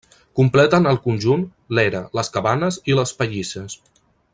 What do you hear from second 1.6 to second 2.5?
l'era, les